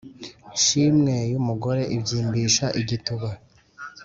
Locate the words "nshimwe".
0.55-1.15